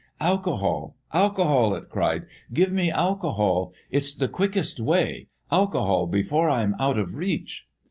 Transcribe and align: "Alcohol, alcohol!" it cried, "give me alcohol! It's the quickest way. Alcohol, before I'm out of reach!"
"Alcohol, 0.19 0.95
alcohol!" 1.13 1.75
it 1.75 1.87
cried, 1.87 2.25
"give 2.51 2.71
me 2.71 2.89
alcohol! 2.89 3.71
It's 3.91 4.15
the 4.15 4.27
quickest 4.27 4.79
way. 4.79 5.27
Alcohol, 5.51 6.07
before 6.07 6.49
I'm 6.49 6.73
out 6.79 6.97
of 6.97 7.13
reach!" 7.13 7.67